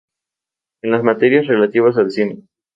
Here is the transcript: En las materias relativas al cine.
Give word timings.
En 0.81 0.89
las 0.89 1.03
materias 1.03 1.45
relativas 1.45 1.95
al 1.97 2.09
cine. 2.09 2.41